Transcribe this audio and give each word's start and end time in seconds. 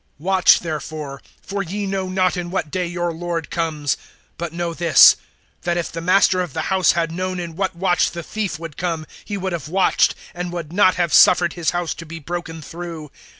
(42)Watch 0.19 0.57
therefore; 0.57 1.21
for 1.43 1.61
ye 1.61 1.85
know 1.85 2.09
not 2.09 2.35
in 2.35 2.49
what 2.49 2.71
day[24:42] 2.71 2.91
your 2.91 3.13
Lord 3.13 3.51
comes. 3.51 3.97
(43)But 4.39 4.51
know 4.51 4.73
this, 4.73 5.15
that 5.61 5.77
if 5.77 5.91
the 5.91 6.01
master 6.01 6.41
of 6.41 6.53
the 6.53 6.61
house 6.73 6.93
had 6.93 7.11
known 7.11 7.39
in 7.39 7.55
what 7.55 7.75
watch 7.75 8.09
the 8.09 8.23
thief 8.23 8.57
would 8.57 8.77
come, 8.77 9.05
he 9.23 9.37
would 9.37 9.53
have 9.53 9.69
watched, 9.69 10.15
and 10.33 10.51
would 10.51 10.73
not 10.73 10.95
have 10.95 11.13
suffered 11.13 11.53
his 11.53 11.69
house 11.69 11.93
to 11.93 12.07
be 12.07 12.17
broken 12.17 12.63
through. 12.63 13.11